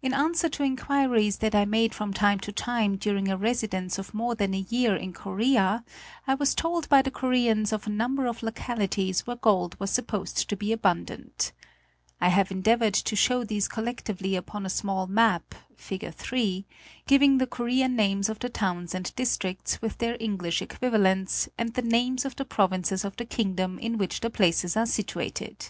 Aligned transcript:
In 0.00 0.14
answer 0.14 0.48
to 0.48 0.62
inquiries 0.62 1.36
that 1.40 1.54
I 1.54 1.66
made 1.66 1.92
from 1.94 2.14
time 2.14 2.40
to 2.40 2.50
time 2.50 2.96
during 2.96 3.28
a 3.28 3.36
residence 3.36 3.98
of 3.98 4.14
more 4.14 4.34
than 4.34 4.54
a 4.54 4.64
year 4.70 4.96
in 4.96 5.12
Korea 5.12 5.84
I 6.26 6.32
was 6.32 6.54
told 6.54 6.88
by 6.88 7.02
the 7.02 7.10
Koreans 7.10 7.70
of 7.70 7.86
a 7.86 7.90
number 7.90 8.24
of 8.24 8.42
localities 8.42 9.26
where 9.26 9.36
gold 9.36 9.78
was 9.78 9.90
supposed 9.90 10.48
to 10.48 10.56
be 10.56 10.72
abundant. 10.72 11.52
I 12.22 12.30
have 12.30 12.50
endeavored 12.50 12.94
to 12.94 13.14
show 13.16 13.44
these 13.44 13.68
collectively 13.68 14.34
upon 14.34 14.62
242 14.62 14.62
National 14.62 15.06
Geographic 15.06 15.30
Magazine. 16.02 16.08
a 16.08 16.14
small 16.16 16.40
map 16.40 16.40
(Fig. 16.40 16.40
III) 16.40 16.66
giving 17.06 17.36
the 17.36 17.46
Korean 17.46 17.94
names 17.94 18.30
of 18.30 18.38
the 18.38 18.48
towns 18.48 18.94
and 18.94 19.14
districts 19.14 19.82
with 19.82 19.98
their 19.98 20.16
English 20.18 20.62
equivalents 20.62 21.50
and 21.58 21.74
the 21.74 21.82
names 21.82 22.24
of 22.24 22.34
the 22.36 22.46
provinces 22.46 23.04
of 23.04 23.14
the 23.16 23.26
kingdom 23.26 23.78
in 23.78 23.98
which 23.98 24.20
the 24.20 24.30
places 24.30 24.74
are 24.74 24.86
situated. 24.86 25.68